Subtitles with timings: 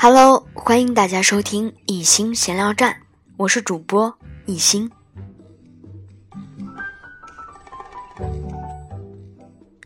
[0.00, 2.98] Hello，欢迎大家收听一心闲聊站，
[3.36, 4.16] 我是主播
[4.46, 4.88] 一心。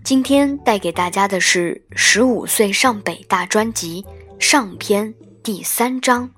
[0.05, 4.05] 今天带给大家的是《十五岁上北大》专辑
[4.39, 6.29] 上篇第三章：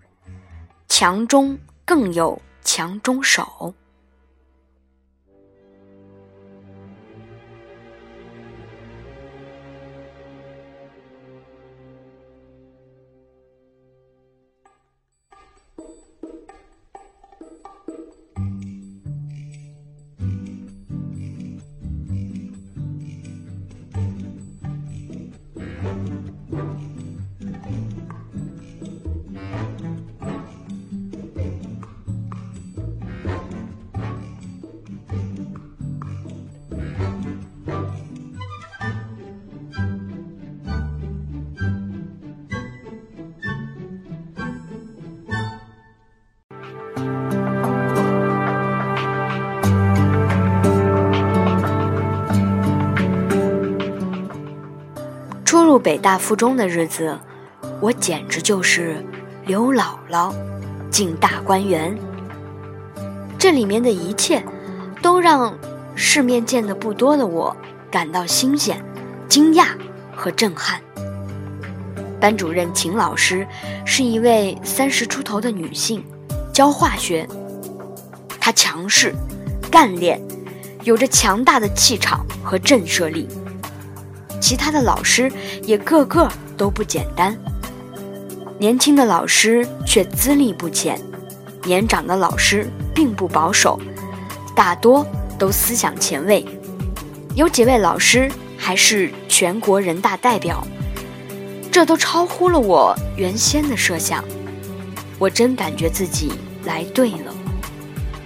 [0.88, 3.74] 强中更有强中手。
[55.84, 57.14] 北大附中的日子，
[57.78, 59.04] 我简直就是
[59.44, 60.34] 刘姥姥
[60.90, 61.94] 进大观园。
[63.38, 64.42] 这里面的一切，
[65.02, 65.54] 都让
[65.94, 67.54] 世面见得不多的我
[67.90, 68.82] 感到新鲜、
[69.28, 69.66] 惊讶
[70.16, 70.80] 和震撼。
[72.18, 73.46] 班主任秦老师
[73.84, 76.02] 是一位三十出头的女性，
[76.50, 77.28] 教化学。
[78.40, 79.14] 她强势、
[79.70, 80.18] 干练，
[80.82, 83.28] 有着强大的气场和震慑力。
[84.40, 85.32] 其他的老师
[85.62, 87.36] 也个个都不简单，
[88.58, 91.00] 年轻的老师却资历不浅，
[91.64, 93.80] 年长的老师并不保守，
[94.54, 95.06] 大多
[95.38, 96.44] 都思想前卫，
[97.34, 100.62] 有几位老师还是全国人大代表，
[101.72, 104.22] 这都超乎了我原先的设想，
[105.18, 106.32] 我真感觉自己
[106.64, 107.34] 来对了，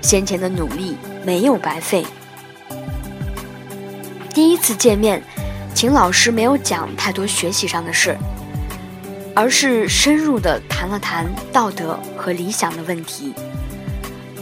[0.02, 2.04] 先前的努力没有白费。
[4.34, 5.22] 第一次见面。
[5.78, 8.18] 秦老师没有讲太多学习上的事，
[9.32, 13.32] 而是深入的谈了谈道德和理想的问题。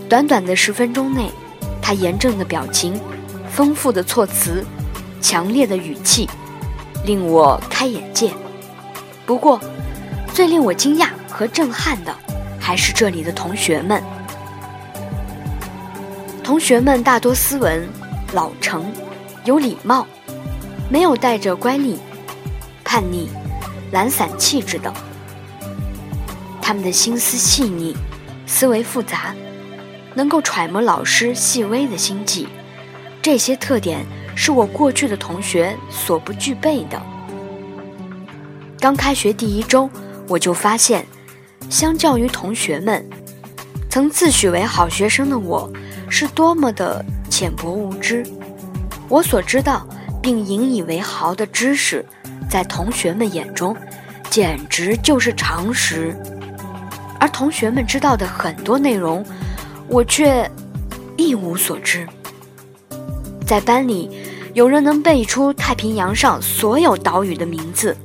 [0.09, 1.31] 短短的十分钟内，
[1.83, 2.99] 他严正的表情、
[3.51, 4.65] 丰富的措辞、
[5.21, 6.27] 强烈的语气，
[7.05, 8.33] 令我开眼界。
[9.27, 9.61] 不过，
[10.33, 12.15] 最令我惊讶和震撼的，
[12.59, 14.03] 还是这里的同学们。
[16.43, 17.87] 同学们大多斯文、
[18.33, 18.91] 老成、
[19.45, 20.07] 有礼貌。
[20.89, 21.97] 没有带着乖戾、
[22.85, 23.29] 叛逆、
[23.91, 24.95] 懒散气质等，
[26.63, 27.97] 他们的心思细腻，
[28.47, 29.35] 思维复杂，
[30.15, 32.47] 能够揣摩老师细微的心计，
[33.21, 37.03] 这些特点是我过去的同学所不具备的。
[38.79, 39.91] 刚开学第一周，
[40.29, 41.05] 我就发现，
[41.69, 43.05] 相较于同学们，
[43.91, 45.69] 曾自诩为好学生的我，
[46.09, 48.25] 是多么的浅薄无知。
[49.09, 49.85] 我所知道。
[50.27, 52.05] 并引以为豪的知识，
[52.51, 53.77] 在同学们眼中，
[54.29, 56.17] 简直就是常识。
[57.21, 59.25] 而同学们知道的很多内容，
[59.87, 60.51] 我却
[61.17, 62.05] 一无所知。
[63.47, 64.11] 在班里，
[64.53, 67.97] 有人能背出太平洋上所有岛屿的名字，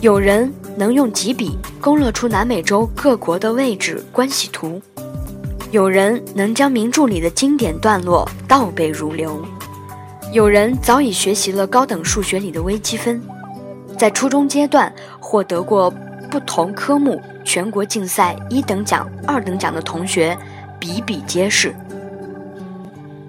[0.00, 4.82] 有人能用几笔勾勒出南美洲各国的位置关系图，
[5.70, 9.40] 有人能将名著里的经典段落倒背如流。
[10.32, 13.20] 有人早已学习了高等数学里的微积分，
[13.98, 15.92] 在初中阶段获得过
[16.30, 20.38] 不同科目全国竞赛一等奖、二等奖的同学
[20.78, 21.74] 比比皆是。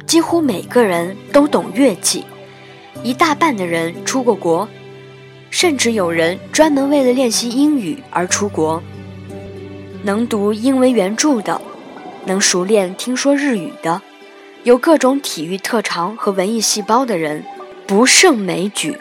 [0.06, 2.23] 几乎每个人都懂乐器，
[3.01, 4.69] 一大半的人出过国，
[5.50, 8.81] 甚至有人专门为了练习英语而出国。
[10.03, 11.59] 能读英文原著的，
[12.25, 14.00] 能熟练听说日语的。
[14.64, 17.44] 有各种体育特长和文艺细胞的人
[17.88, 18.98] 不胜枚举。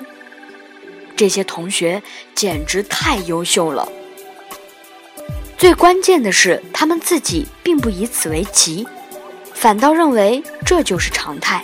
[1.15, 2.03] 这些同学
[2.35, 3.87] 简直太优秀了。
[5.59, 8.89] 最关键的是，他们自己并不以此为奇，
[9.53, 11.63] 反倒认为这就是常态。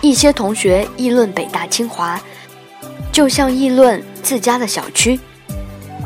[0.00, 2.20] 一些同学议论北大清华，
[3.10, 5.18] 就像议论自家的小区；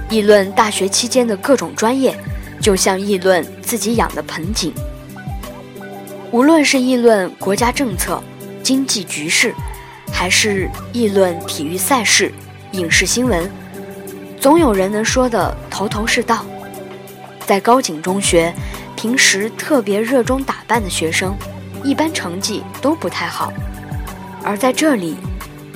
[0.09, 2.19] 议论大学期间的各种专业，
[2.59, 4.73] 就像议论自己养的盆景。
[6.35, 8.21] 无论是议论国家政策、
[8.61, 9.55] 经济局势，
[10.13, 12.35] 还是议论体育赛事、
[12.73, 13.49] 影视新闻，
[14.41, 16.45] 总有人能说得头头是道。
[17.47, 18.53] 在高井中学，
[18.97, 21.37] 平时特别热衷打扮的学生，
[21.85, 23.53] 一般成绩都不太好；
[24.43, 25.15] 而在这里，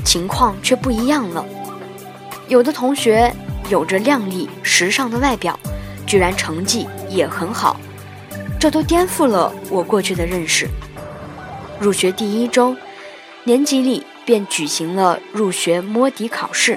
[0.04, 1.46] 情况却不一样了。
[2.48, 3.32] 有的同学
[3.70, 5.56] 有着靓丽时尚的外表，
[6.04, 7.78] 居然成绩也很好，
[8.60, 10.68] 这都颠覆了我过去的认识。
[11.78, 12.76] 入学第一周，
[13.44, 16.76] 年级里便举行了入学摸底考试，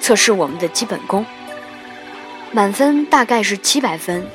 [0.00, 1.24] 测试我们的基本功。
[2.52, 4.26] 满分大概是七百分，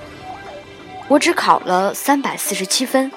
[1.07, 3.11] 我只考了三百四十七分，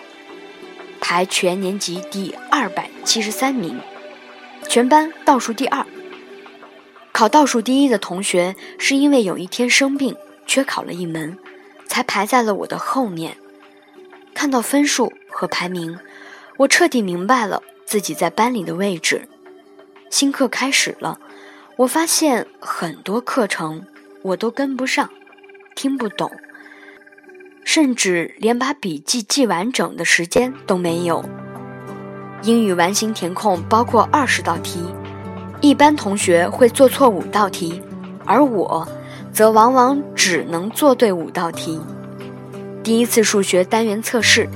[1.01, 3.81] 排全年级第二百七十三名，
[4.69, 5.85] 全班倒数第二。
[7.11, 10.15] 考倒数第一的同学是因为有一天生病
[10.47, 11.39] 缺考了一门，
[11.89, 13.39] 才排在了我的后面。
[14.37, 15.99] 看到分数和排名，
[16.59, 19.27] 我彻底明白了自己在班里的位置。
[20.11, 21.19] 新课开始了，
[21.77, 23.87] 我发现很多课程。
[24.23, 25.09] 我都跟不上，
[25.75, 26.31] 听不懂，
[27.65, 31.25] 甚至连把笔记记完整的时间都没有。
[32.43, 34.85] 英语完形填空包括二十道题，
[35.61, 37.81] 一般同学会做错五道题，
[38.25, 38.87] 而我
[39.33, 41.81] 则往往只能做对五道题。
[42.87, 44.49] 第一次数学单元测试，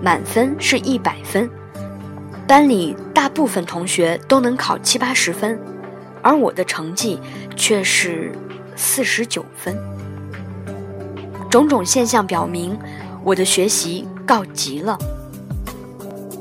[0.00, 1.50] 满分是一百分，
[2.46, 5.58] 班里大部分同学都能考七八十分，
[6.22, 7.18] 而我的成绩
[7.56, 8.30] 却是。
[8.76, 9.76] 四十九分，
[11.50, 12.76] 种种现象表明，
[13.24, 14.98] 我的学习告急了。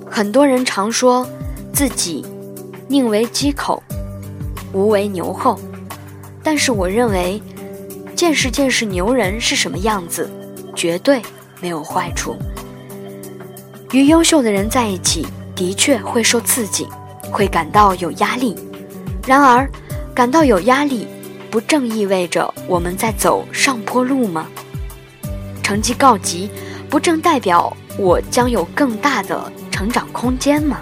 [0.09, 1.27] 很多人常说
[1.71, 2.25] 自己
[2.88, 3.81] 宁为鸡口，
[4.71, 5.59] 无为牛后，
[6.44, 7.39] 但是我认为，
[8.15, 10.27] 见识见识牛人是什么样子，
[10.75, 11.21] 绝对
[11.61, 12.37] 没有坏处。
[13.91, 15.25] 与优秀的人在一起，
[15.55, 16.87] 的确会受刺激，
[17.31, 18.55] 会感到有压力。
[19.27, 19.69] 然而，
[20.13, 21.07] 感到有压力。
[21.51, 24.47] 不正意味着我们在走上坡路吗？
[25.61, 26.49] 成绩告急，
[26.89, 30.79] 不正代表我将有更大的成长空间吗？